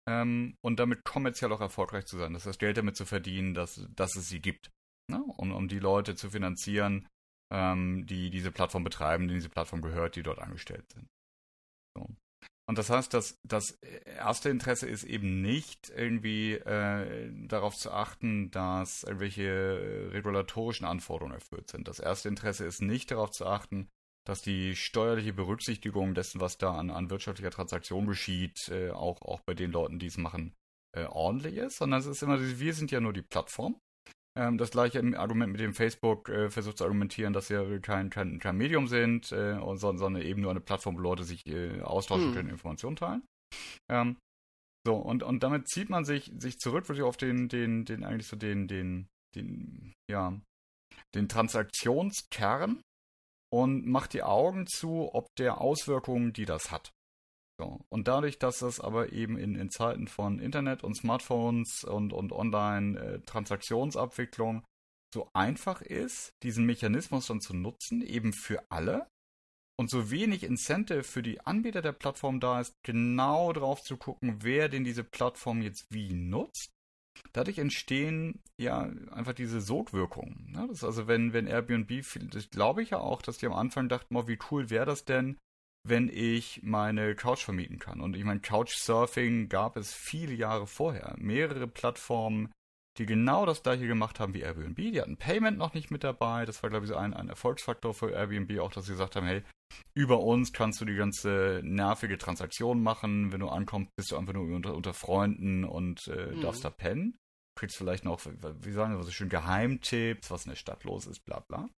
[0.07, 2.33] ähm, und damit kommerziell auch erfolgreich zu sein.
[2.33, 4.69] Das heißt, Geld damit zu verdienen, dass, dass es sie gibt.
[5.09, 5.23] Ne?
[5.37, 7.07] Und um die Leute zu finanzieren,
[7.51, 11.07] ähm, die diese Plattform betreiben, denen diese Plattform gehört, die dort angestellt sind.
[11.95, 12.07] So.
[12.67, 13.71] Und das heißt, dass das
[14.05, 21.69] erste Interesse ist eben nicht irgendwie äh, darauf zu achten, dass irgendwelche regulatorischen Anforderungen erfüllt
[21.69, 21.87] sind.
[21.87, 23.89] Das erste Interesse ist nicht darauf zu achten,
[24.25, 29.41] dass die steuerliche Berücksichtigung dessen, was da an, an wirtschaftlicher Transaktion geschieht, äh, auch, auch
[29.41, 30.53] bei den Leuten, die es machen,
[30.95, 33.79] äh, ordentlich ist, sondern es ist immer, wir sind ja nur die Plattform
[34.37, 38.39] ähm, das gleiche Argument mit dem Facebook äh, versucht zu argumentieren, dass sie kein, kein,
[38.39, 42.33] kein Medium sind, äh, sondern eben nur eine Plattform, wo Leute sich äh, austauschen hm.
[42.33, 43.23] können, Informationen teilen.
[43.89, 44.17] Ähm,
[44.85, 48.27] so, und, und damit zieht man sich, sich zurück wirklich auf den, den, den, eigentlich
[48.27, 50.39] so den, den, den, ja,
[51.13, 52.81] den Transaktionskern
[53.53, 56.91] und macht die Augen zu, ob der Auswirkungen, die das hat.
[57.61, 57.79] So.
[57.89, 62.31] Und dadurch, dass das aber eben in, in Zeiten von Internet und Smartphones und, und
[62.31, 64.63] Online-Transaktionsabwicklung äh,
[65.13, 69.05] so einfach ist, diesen Mechanismus dann zu nutzen, eben für alle,
[69.77, 74.37] und so wenig Incentive für die Anbieter der Plattform da ist, genau drauf zu gucken,
[74.41, 76.71] wer denn diese Plattform jetzt wie nutzt.
[77.33, 80.51] Dadurch entstehen ja einfach diese Sogwirkungen.
[80.51, 80.65] Ne?
[80.67, 81.91] Das ist also, wenn, wenn Airbnb,
[82.31, 85.37] das glaube ich ja auch, dass die am Anfang dachten, wie cool wäre das denn,
[85.83, 88.01] wenn ich meine Couch vermieten kann.
[88.01, 91.15] Und ich meine, Couchsurfing gab es viele Jahre vorher.
[91.17, 92.51] Mehrere Plattformen,
[92.97, 94.77] die genau das gleiche gemacht haben wie Airbnb.
[94.77, 96.45] Die hatten Payment noch nicht mit dabei.
[96.45, 99.25] Das war, glaube ich, so ein, ein Erfolgsfaktor für Airbnb, auch dass sie gesagt haben,
[99.25, 99.43] hey,
[99.93, 103.31] über uns kannst du die ganze nervige Transaktion machen.
[103.31, 106.41] Wenn du ankommst, bist du einfach nur unter, unter Freunden und äh, mhm.
[106.41, 107.17] darfst da pennen.
[107.57, 111.25] Kriegst vielleicht noch, wie sagen wir so schön, Geheimtipps, was in der Stadt los ist,
[111.25, 111.69] bla bla.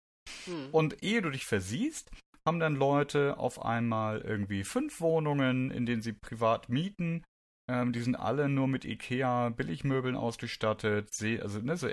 [0.47, 0.69] Mhm.
[0.73, 2.11] Und ehe du dich versiehst,
[2.47, 7.23] haben dann Leute auf einmal irgendwie fünf Wohnungen, in denen sie privat mieten.
[7.69, 11.11] Ähm, die sind alle nur mit IKEA Billigmöbeln ausgestattet.
[11.41, 11.89] Also ne, so,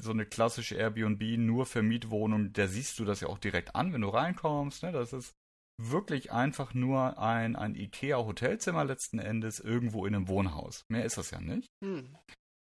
[0.00, 3.92] so, eine klassische Airbnb nur für Mietwohnungen, da siehst du das ja auch direkt an,
[3.92, 4.82] wenn du reinkommst.
[4.82, 4.92] Ne?
[4.92, 5.34] Das ist
[5.80, 10.84] wirklich einfach nur ein, ein IKEA-Hotelzimmer letzten Endes irgendwo in einem Wohnhaus.
[10.88, 11.70] Mehr ist das ja nicht.
[11.84, 12.16] Hm.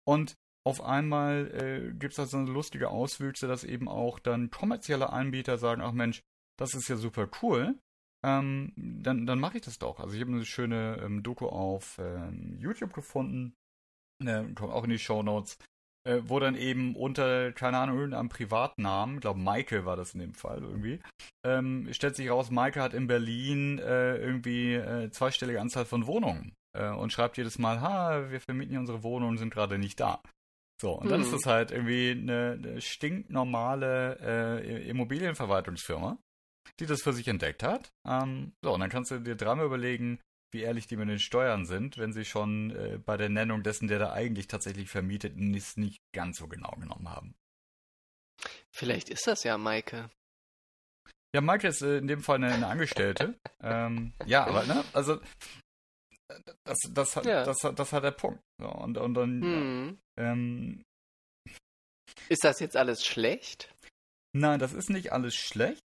[0.08, 4.50] Und auf einmal äh, gibt es da so eine lustige Auswüchse, dass eben auch dann
[4.50, 6.24] kommerzielle Anbieter sagen, ach Mensch,
[6.58, 7.76] das ist ja super cool.
[8.26, 10.00] Ähm, dann dann mache ich das doch.
[10.00, 13.54] Also ich habe eine schöne ähm, Doku auf ähm, YouTube gefunden,
[14.24, 15.58] ne, kommt auch in die Show Notes,
[16.06, 20.22] äh, wo dann eben unter, keine Ahnung, irgendeinem Privatnamen, ich glaube Michael war das in
[20.22, 21.02] dem Fall irgendwie,
[21.46, 26.56] ähm, stellt sich raus, Michael hat in Berlin äh, irgendwie äh, zweistellige Anzahl von Wohnungen
[26.76, 30.22] äh, und schreibt jedes Mal, ha, wir vermieten hier unsere Wohnungen, sind gerade nicht da.
[30.82, 31.34] So, und dann ist hm.
[31.34, 36.18] das halt irgendwie eine, eine stinknormale äh, Immobilienverwaltungsfirma,
[36.80, 37.92] die das für sich entdeckt hat.
[38.08, 40.20] Ähm, so, und dann kannst du dir dreimal überlegen,
[40.52, 43.88] wie ehrlich die mit den Steuern sind, wenn sie schon äh, bei der Nennung dessen,
[43.88, 47.36] der da eigentlich tatsächlich vermietet ist, nicht ganz so genau genommen haben.
[48.74, 50.10] Vielleicht ist das ja Maike.
[51.36, 53.38] Ja, Maike ist äh, in dem Fall eine, eine Angestellte.
[53.62, 55.20] ähm, ja, aber, ne, also,
[56.64, 57.44] das, das, hat, ja.
[57.44, 58.42] das, das hat der Punkt.
[58.58, 60.00] So, und, und dann, hm.
[60.18, 60.84] ähm,
[62.30, 63.74] ist das jetzt alles schlecht?
[64.34, 65.85] Nein, das ist nicht alles schlecht,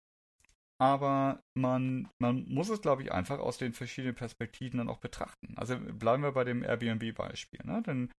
[0.82, 5.54] aber man, man muss es, glaube ich, einfach aus den verschiedenen Perspektiven dann auch betrachten.
[5.58, 7.62] Also bleiben wir bei dem Airbnb-Beispiel.
[7.64, 7.82] Ne?
[7.84, 8.12] Denn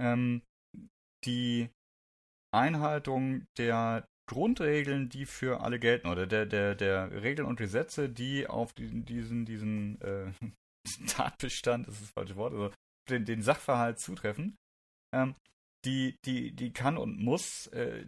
[0.00, 0.42] ähm,
[1.24, 1.68] die
[2.54, 8.46] Einhaltung der Grundregeln, die für alle gelten, oder der, der, der Regeln und Gesetze, die
[8.46, 10.32] auf diesen, diesen, diesen äh,
[11.06, 12.72] Tatbestand, das ist das falsche Wort, also
[13.08, 14.56] den, den Sachverhalt zutreffen,
[15.14, 15.34] ähm,
[15.86, 18.04] die, die, die kann und muss äh,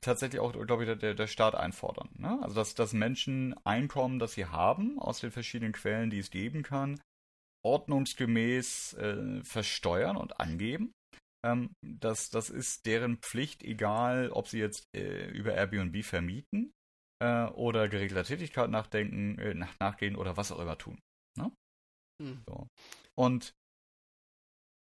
[0.00, 2.08] tatsächlich auch, glaube ich, der, der Staat einfordern.
[2.16, 2.38] Ne?
[2.42, 6.62] Also, dass, dass Menschen Einkommen, das sie haben, aus den verschiedenen Quellen, die es geben
[6.62, 7.00] kann,
[7.64, 10.92] ordnungsgemäß äh, versteuern und angeben.
[11.44, 16.72] Ähm, das, das ist deren Pflicht, egal ob sie jetzt äh, über Airbnb vermieten
[17.22, 20.98] äh, oder geregelter Tätigkeit nachdenken, äh, nach, nachgehen oder was auch immer tun.
[21.38, 21.52] Ne?
[22.20, 22.42] Hm.
[22.48, 22.66] So.
[23.14, 23.54] Und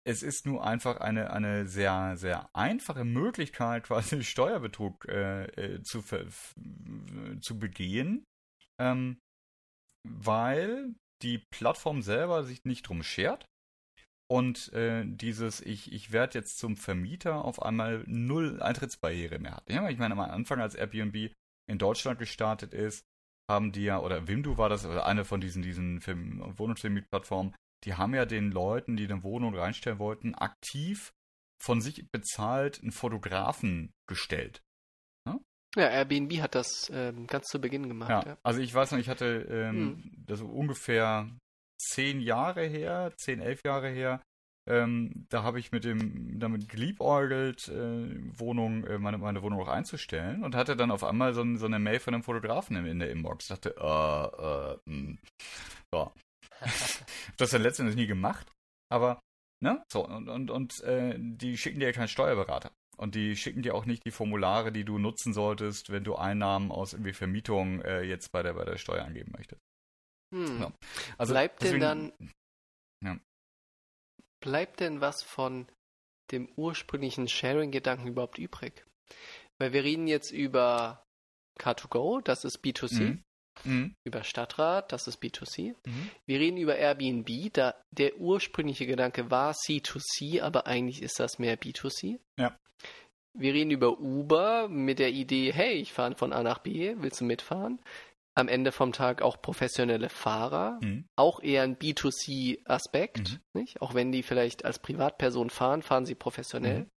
[0.06, 6.02] es ist nur einfach eine, eine sehr, sehr einfache Möglichkeit, quasi Steuerbetrug äh, äh zu,
[7.40, 8.24] zu begehen,
[8.78, 9.18] ähm,
[10.08, 13.46] weil die Plattform selber sich nicht drum schert
[14.30, 19.68] und äh, dieses ich, ich werde jetzt zum Vermieter auf einmal null Eintrittsbarriere mehr hat.
[19.68, 21.32] Ja, ich meine, am Anfang, als Airbnb
[21.68, 23.04] in Deutschland gestartet ist,
[23.50, 28.14] haben die ja, oder Wimdu war das, oder eine von diesen, diesen Wohnungsvermietplattformen, die haben
[28.14, 31.12] ja den Leuten, die eine Wohnung reinstellen wollten, aktiv
[31.62, 34.62] von sich bezahlt einen Fotografen gestellt.
[35.26, 35.38] Ja,
[35.76, 38.10] ja Airbnb hat das ähm, ganz zu Beginn gemacht.
[38.10, 38.38] Ja, ja.
[38.42, 40.24] Also ich weiß noch, ich hatte ähm, hm.
[40.26, 41.30] das ungefähr
[41.78, 44.22] zehn Jahre her, zehn, elf Jahre her,
[44.66, 49.68] ähm, da habe ich mit dem damit geliebäugelt, äh, Wohnung, äh, meine, meine Wohnung auch
[49.68, 52.98] einzustellen und hatte dann auf einmal so, so eine Mail von einem Fotografen in, in
[52.98, 53.44] der Inbox.
[53.44, 55.18] Ich dachte, äh, äh, mh.
[55.92, 56.10] Hm.
[56.60, 57.04] So
[57.36, 58.50] das dann letztendlich nie gemacht.
[58.90, 59.20] Aber,
[59.62, 59.82] ne?
[59.90, 62.72] So, und, und, und äh, die schicken dir ja keinen Steuerberater.
[62.96, 66.70] Und die schicken dir auch nicht die Formulare, die du nutzen solltest, wenn du Einnahmen
[66.70, 69.62] aus irgendwie Vermietung äh, jetzt bei der, bei der Steuer angeben möchtest.
[70.34, 70.60] Hm.
[70.60, 70.72] Ja.
[71.16, 72.32] Also bleibt deswegen, denn dann.
[73.02, 73.20] Ja.
[74.40, 75.66] Bleibt denn was von
[76.30, 78.84] dem ursprünglichen Sharing-Gedanken überhaupt übrig?
[79.58, 81.02] Weil wir reden jetzt über
[81.58, 83.00] Car2Go, das ist B2C.
[83.00, 83.22] Mhm.
[83.64, 83.94] Mhm.
[84.04, 85.74] Über Stadtrat, das ist B2C.
[85.86, 86.10] Mhm.
[86.26, 91.58] Wir reden über Airbnb, da der ursprüngliche Gedanke war C2C, aber eigentlich ist das mehr
[91.58, 92.18] B2C.
[92.38, 92.56] Ja.
[93.32, 97.20] Wir reden über Uber mit der Idee, hey, ich fahre von A nach B, willst
[97.20, 97.80] du mitfahren?
[98.34, 101.04] Am Ende vom Tag auch professionelle Fahrer, mhm.
[101.16, 103.66] auch eher ein B2C-Aspekt, mhm.
[103.80, 106.80] Auch wenn die vielleicht als Privatperson fahren, fahren sie professionell.
[106.80, 106.90] Mhm.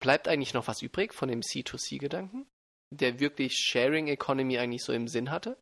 [0.00, 2.46] Bleibt eigentlich noch was übrig von dem C2C-Gedanken?
[2.96, 5.58] Der wirklich Sharing Economy eigentlich so im Sinn hatte?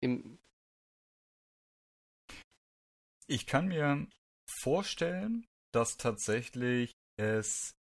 [0.00, 0.38] Im
[3.26, 4.06] ich kann mir
[4.46, 7.74] vorstellen, dass tatsächlich es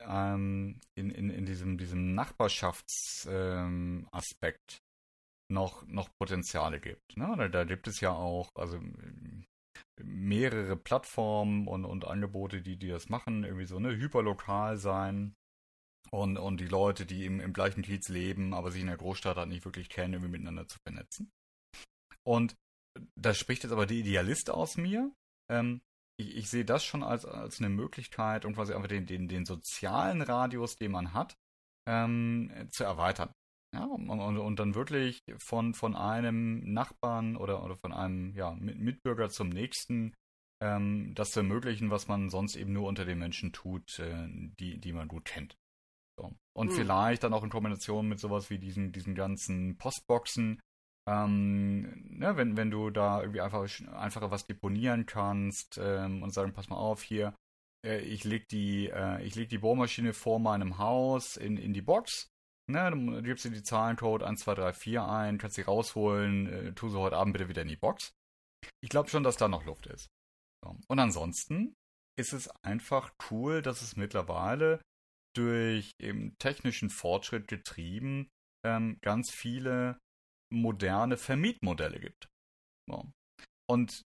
[0.00, 4.78] ähm, in, in, in diesem, diesem Nachbarschaftsaspekt ähm,
[5.50, 7.16] noch, noch Potenziale gibt.
[7.16, 7.32] Ne?
[7.36, 8.78] Da, da, gibt es ja auch also
[10.02, 15.36] mehrere Plattformen und, und Angebote, die, die das machen, irgendwie so ne, hyperlokal sein
[16.10, 19.36] und, und die Leute, die im, im gleichen Kiez leben, aber sich in der Großstadt
[19.36, 21.30] halt nicht wirklich kennen, irgendwie miteinander zu vernetzen.
[22.24, 22.56] Und
[23.14, 25.12] da spricht jetzt aber der Idealist aus mir.
[25.50, 25.80] Ähm,
[26.18, 29.44] ich, ich, sehe das schon als, als eine Möglichkeit, um quasi einfach den, den, den
[29.44, 31.36] sozialen Radius, den man hat,
[31.88, 33.30] ähm, zu erweitern.
[33.74, 38.54] Ja, und, und, und, dann wirklich von, von einem Nachbarn oder, oder von einem ja,
[38.54, 40.14] Mitbürger zum nächsten
[40.60, 44.26] ähm, das zu ermöglichen, was man sonst eben nur unter den Menschen tut, äh,
[44.58, 45.56] die, die man gut kennt.
[46.18, 46.32] So.
[46.52, 46.76] Und hm.
[46.76, 50.60] vielleicht dann auch in Kombination mit sowas wie diesen, diesen ganzen Postboxen,
[51.08, 56.52] ähm, ne, wenn, wenn du da irgendwie einfach einfacher was deponieren kannst ähm, und sagen,
[56.52, 57.34] pass mal auf, hier,
[57.86, 61.82] äh, ich leg die, äh, ich leg die Bohrmaschine vor meinem Haus in, in die
[61.82, 62.28] Box.
[62.70, 67.16] Ne, du gibst dir die Zahlencode 1234 ein, kannst sie rausholen, äh, tu sie heute
[67.16, 68.12] Abend bitte wieder in die Box.
[68.82, 70.08] Ich glaube schon, dass da noch Luft ist.
[70.62, 70.76] So.
[70.88, 71.74] Und ansonsten
[72.18, 74.82] ist es einfach cool, dass es mittlerweile
[75.36, 78.28] durch eben technischen Fortschritt getrieben
[78.64, 79.98] ähm, ganz viele
[80.52, 82.28] moderne Vermietmodelle gibt.
[82.88, 83.10] So.
[83.68, 84.02] Und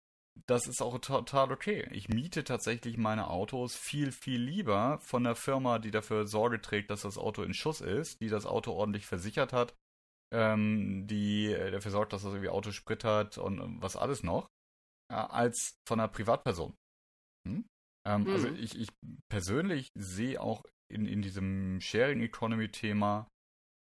[0.49, 1.89] das ist auch total okay.
[1.93, 6.91] Ich miete tatsächlich meine Autos viel, viel lieber von der Firma, die dafür Sorge trägt,
[6.91, 9.75] dass das Auto in Schuss ist, die das Auto ordentlich versichert hat,
[10.33, 14.49] ähm, die äh, dafür sorgt, dass das irgendwie Autosprit hat und was alles noch,
[15.11, 16.75] äh, als von einer Privatperson.
[17.47, 17.65] Hm?
[18.07, 18.33] Ähm, also mhm.
[18.33, 18.89] Also ich, ich
[19.31, 23.29] persönlich sehe auch in, in diesem Sharing Economy Thema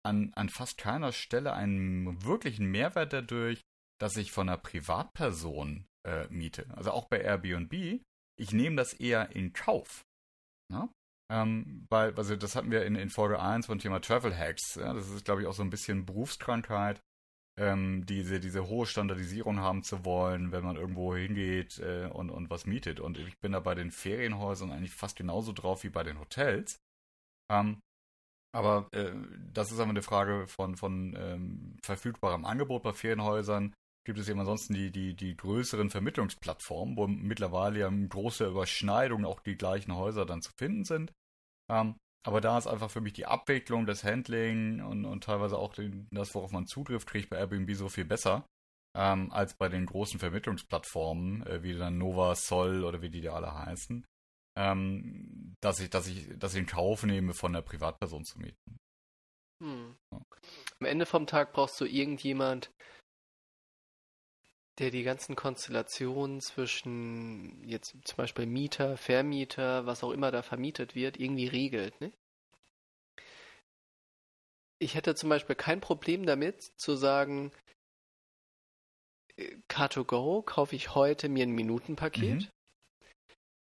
[0.04, 3.60] an, an fast keiner Stelle einen wirklichen Mehrwert dadurch,
[4.00, 6.66] dass ich von einer Privatperson äh, miete.
[6.76, 8.00] Also auch bei Airbnb,
[8.38, 10.04] ich nehme das eher in Kauf.
[10.72, 10.88] Ja?
[11.32, 14.74] Ähm, weil, also das hatten wir in, in Folge 1 vom Thema Travel Hacks.
[14.74, 14.92] Ja?
[14.92, 17.00] Das ist, glaube ich, auch so ein bisschen Berufskrankheit,
[17.58, 22.50] ähm, diese, diese hohe Standardisierung haben zu wollen, wenn man irgendwo hingeht äh, und, und
[22.50, 23.00] was mietet.
[23.00, 26.80] Und ich bin da bei den Ferienhäusern eigentlich fast genauso drauf wie bei den Hotels.
[27.50, 27.80] Ähm,
[28.54, 29.12] aber äh,
[29.52, 33.74] das ist aber eine Frage von, von ähm, verfügbarem Angebot bei Ferienhäusern.
[34.06, 39.40] Gibt es eben ansonsten die, die, die größeren Vermittlungsplattformen, wo mittlerweile ja große Überschneidungen auch
[39.40, 41.12] die gleichen Häuser dann zu finden sind.
[41.70, 45.74] Ähm, aber da ist einfach für mich die Abwicklung, das Handling und, und teilweise auch
[45.74, 48.46] den, das, worauf man Zugriff kriegt bei Airbnb so viel besser
[48.96, 53.34] ähm, als bei den großen Vermittlungsplattformen, äh, wie dann Nova, Sol oder wie die da
[53.34, 54.06] alle heißen,
[54.56, 58.78] ähm, dass ich, dass ich, dass ich in Kauf nehme, von der Privatperson zu mieten.
[59.62, 59.96] Hm.
[60.12, 60.20] Ja.
[60.80, 62.70] Am Ende vom Tag brauchst du irgendjemand,
[64.78, 70.94] der die ganzen Konstellationen zwischen jetzt zum Beispiel Mieter, Vermieter, was auch immer da vermietet
[70.94, 72.00] wird, irgendwie regelt.
[72.00, 72.12] Ne?
[74.80, 77.52] Ich hätte zum Beispiel kein Problem damit zu sagen,
[79.36, 82.48] äh, Car2Go kaufe ich heute mir ein Minutenpaket, mhm.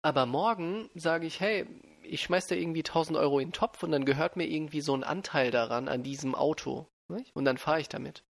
[0.01, 1.65] Aber morgen sage ich, hey,
[2.03, 4.93] ich schmeiß da irgendwie 1000 Euro in den Topf und dann gehört mir irgendwie so
[4.95, 6.87] ein Anteil daran, an diesem Auto.
[7.07, 7.35] Nicht?
[7.35, 8.23] Und dann fahre ich damit.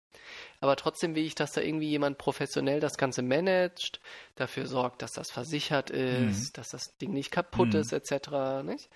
[0.62, 4.02] Aber trotzdem will ich, dass da irgendwie jemand professionell das Ganze managt,
[4.36, 6.54] dafür sorgt, dass das versichert ist, mhm.
[6.54, 7.82] dass das Ding nicht kaputt mhm.
[7.82, 8.64] ist, etc.
[8.64, 8.90] Nicht?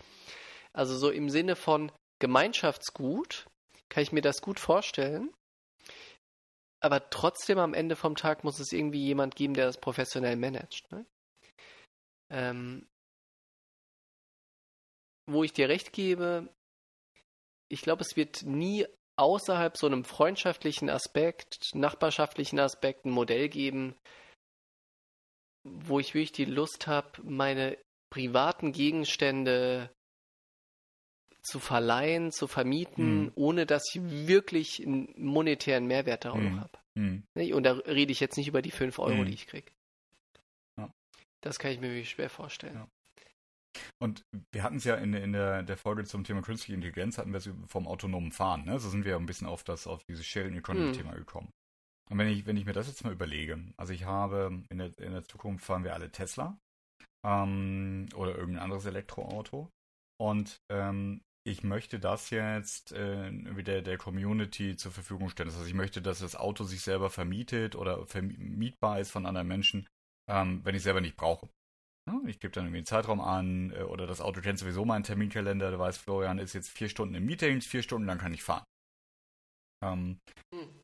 [0.74, 3.48] Also so im Sinne von Gemeinschaftsgut
[3.90, 5.32] kann ich mir das gut vorstellen.
[6.80, 10.92] Aber trotzdem am Ende vom Tag muss es irgendwie jemand geben, der das professionell managt.
[10.92, 11.06] Ne?
[12.34, 12.88] Ähm,
[15.30, 16.50] wo ich dir recht gebe,
[17.70, 23.96] ich glaube, es wird nie außerhalb so einem freundschaftlichen Aspekt, nachbarschaftlichen Aspekt ein Modell geben,
[25.64, 27.78] wo ich wirklich die Lust habe, meine
[28.12, 29.94] privaten Gegenstände
[31.42, 33.32] zu verleihen, zu vermieten, mhm.
[33.36, 36.60] ohne dass ich wirklich einen monetären Mehrwert darauf mhm.
[36.60, 36.80] habe.
[36.96, 37.24] Mhm.
[37.54, 39.26] Und da rede ich jetzt nicht über die 5 Euro, hm.
[39.26, 39.72] die ich kriege.
[41.44, 42.76] Das kann ich mir wirklich schwer vorstellen.
[42.76, 42.88] Ja.
[44.00, 47.32] Und wir hatten es ja in, in der, der, Folge zum Thema künstliche Intelligenz, hatten
[47.32, 48.66] wir es vom autonomen Fahren.
[48.66, 48.80] Ne?
[48.80, 51.18] So sind wir ja ein bisschen auf das, auf dieses Sharing Economy-Thema hm.
[51.18, 51.50] gekommen.
[52.10, 54.98] Und wenn ich, wenn ich mir das jetzt mal überlege, also ich habe, in der,
[55.00, 56.58] in der Zukunft fahren wir alle Tesla
[57.26, 59.70] ähm, oder irgendein anderes Elektroauto.
[60.20, 65.50] Und ähm, ich möchte das jetzt äh, wieder der Community zur Verfügung stellen.
[65.50, 69.48] Das heißt, ich möchte, dass das Auto sich selber vermietet oder vermietbar ist von anderen
[69.48, 69.88] Menschen,
[70.30, 71.50] ähm, wenn ich es selber nicht brauche.
[72.28, 75.72] Ich gebe dann irgendwie einen Zeitraum an äh, oder das Auto kennt sowieso meinen Terminkalender.
[75.72, 78.66] Du weißt, Florian ist jetzt vier Stunden im Meeting, vier Stunden lang kann ich fahren.
[79.84, 80.20] Ähm,
[80.54, 80.82] hm.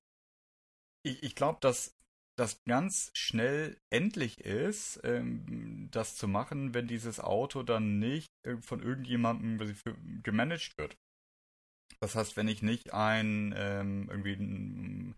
[1.03, 1.95] Ich, ich glaube, dass
[2.37, 8.29] das ganz schnell endlich ist, ähm, das zu machen, wenn dieses Auto dann nicht
[8.61, 9.59] von irgendjemandem
[10.23, 10.95] gemanagt wird.
[11.99, 15.15] Das heißt, wenn ich nicht ein ähm, irgendwie ein,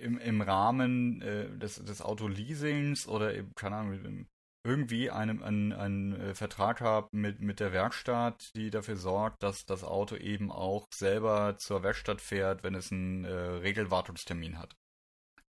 [0.00, 4.26] im, im Rahmen äh, des, des Autoleasings oder eben, keine Ahnung,
[4.64, 9.66] irgendwie einen, einen, einen äh, Vertrag habe mit, mit der Werkstatt, die dafür sorgt, dass
[9.66, 14.76] das Auto eben auch selber zur Werkstatt fährt, wenn es einen äh, Regelwartungstermin hat.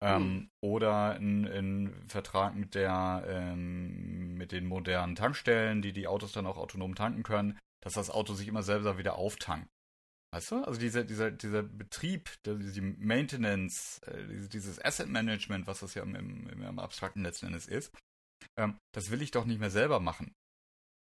[0.04, 0.50] Ähm, mhm.
[0.62, 6.58] Oder ein, Vertrag mit der ähm, mit den modernen Tankstellen, die die Autos dann auch
[6.58, 9.70] autonom tanken können, dass das Auto sich immer selber wieder auftankt.
[10.34, 10.64] Weißt du?
[10.64, 16.16] Also dieser, dieser, dieser Betrieb, diese Maintenance, äh, dieses Asset Management, was das ja im,
[16.16, 17.94] im, im abstrakten letzten Endes ist,
[18.58, 20.34] ähm, das will ich doch nicht mehr selber machen.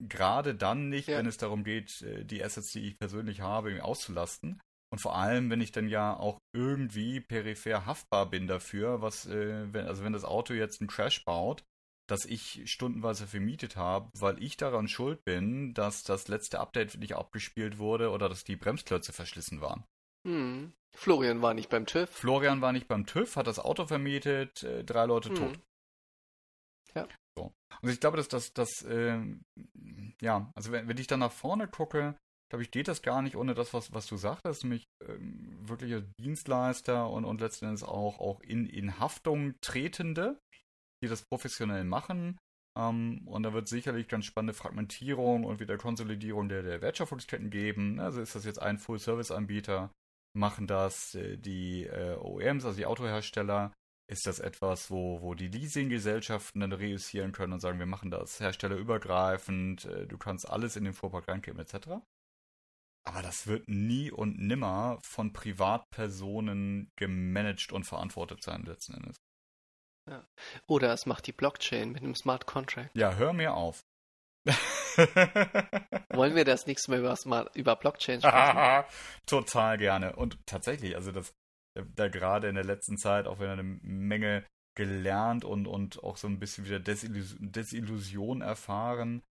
[0.03, 1.19] Gerade dann nicht, ja.
[1.19, 4.61] wenn es darum geht, äh, die Assets, die ich persönlich habe, auszulasten.
[4.93, 9.73] Und vor allem, wenn ich dann ja auch irgendwie peripher haftbar bin dafür, was, äh,
[9.73, 11.63] wenn, also wenn das Auto jetzt einen Crash baut,
[12.11, 17.15] dass ich stundenweise vermietet habe, weil ich daran schuld bin, dass das letzte Update nicht
[17.15, 19.85] abgespielt wurde oder dass die Bremsklötze verschlissen waren.
[20.27, 20.73] Hm.
[20.97, 22.11] Florian war nicht beim TÜV.
[22.11, 25.37] Florian war nicht beim TÜV, hat das Auto vermietet, äh, drei Leute hm.
[25.37, 25.61] tot.
[26.95, 27.09] Ja.
[27.39, 27.53] So.
[27.81, 29.21] Also ich glaube, dass das, das äh,
[30.21, 32.17] ja, also wenn, wenn ich dann nach vorne gucke,
[32.51, 36.03] glaube ich, geht das gar nicht ohne das, was, was du sagtest, nämlich ähm, wirkliche
[36.19, 40.41] Dienstleister und, und letzten Endes auch, auch in, in Haftung tretende,
[41.03, 42.39] die das professionell machen.
[42.77, 48.01] Ähm, und da wird sicherlich ganz spannende Fragmentierung und wieder Konsolidierung der, der Wertschöpfungsketten geben.
[48.01, 49.91] Also ist das jetzt ein Full-Service-Anbieter,
[50.35, 53.73] machen das äh, die äh, OEMs, also die Autohersteller,
[54.11, 58.41] ist das etwas, wo, wo die Leasinggesellschaften dann reüssieren können und sagen, wir machen das
[58.41, 62.03] herstellerübergreifend, äh, du kannst alles in den Fuhrpark reingeben, etc.
[63.05, 69.17] Aber das wird nie und nimmer von Privatpersonen gemanagt und verantwortet sein, letzten Endes.
[70.11, 70.27] Ja.
[70.67, 72.91] Oder es macht die Blockchain mit einem Smart Contract.
[72.95, 73.85] Ja, hör mir auf.
[76.11, 78.85] Wollen wir das nächste Mal über, Smart, über Blockchain sprechen?
[79.27, 80.17] Total gerne.
[80.17, 81.33] Und tatsächlich, also das,
[81.95, 84.45] da gerade in der letzten Zeit auch wieder eine Menge
[84.77, 89.23] gelernt und, und auch so ein bisschen wieder Desillusion, Desillusion erfahren,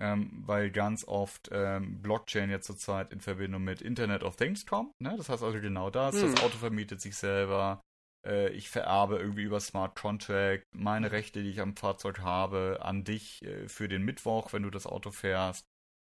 [0.00, 4.92] ähm, weil ganz oft ähm, Blockchain jetzt zurzeit in Verbindung mit Internet of Things kommt.
[5.00, 5.14] Ne?
[5.16, 6.20] Das heißt also genau das.
[6.20, 6.32] Hm.
[6.32, 7.80] Das Auto vermietet sich selber.
[8.26, 13.04] Äh, ich vererbe irgendwie über Smart Contract meine Rechte, die ich am Fahrzeug habe, an
[13.04, 15.64] dich äh, für den Mittwoch, wenn du das Auto fährst.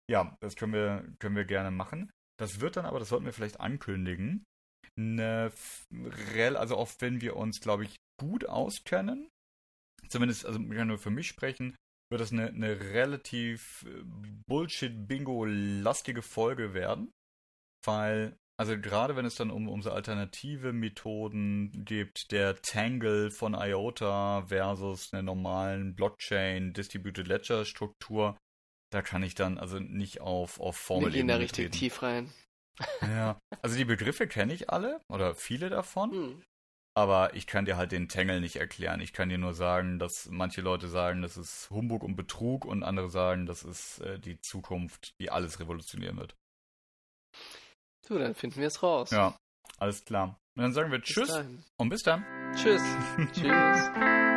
[0.09, 2.11] Ja, das können wir, können wir gerne machen.
[2.39, 4.43] Das wird dann aber, das sollten wir vielleicht ankündigen,
[4.97, 5.51] eine,
[6.55, 9.29] also auch wenn wir uns, glaube ich, gut auskennen,
[10.09, 11.75] zumindest, also ich kann nur für mich sprechen,
[12.11, 14.03] wird das eine, eine relativ äh,
[14.47, 17.11] Bullshit-Bingo-lastige Folge werden.
[17.85, 23.53] Weil, also gerade wenn es dann um, um so alternative Methoden gibt, der Tangle von
[23.53, 28.37] IOTA versus einer normalen Blockchain, Distributed Ledger Struktur,
[28.91, 31.11] da kann ich dann also nicht auf, auf Formel.
[31.11, 32.31] Wir gehen da richtig tief rein.
[33.01, 36.11] Ja, also die Begriffe kenne ich alle oder viele davon.
[36.11, 36.43] Hm.
[36.95, 39.01] Aber ich kann dir halt den Tangle nicht erklären.
[39.01, 42.83] Ich kann dir nur sagen, dass manche Leute sagen, das ist Humbug und Betrug und
[42.83, 46.35] andere sagen, das ist äh, die Zukunft, die alles revolutionieren wird.
[48.07, 49.11] So, dann finden wir es raus.
[49.11, 49.35] Ja,
[49.79, 50.37] alles klar.
[50.55, 51.63] Und dann sagen wir bis Tschüss dahin.
[51.77, 52.23] und bis dann.
[52.55, 52.81] Tschüss.
[53.33, 54.32] Tschüss.